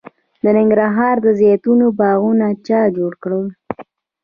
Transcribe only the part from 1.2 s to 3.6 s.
د زیتون باغونه چا جوړ کړل؟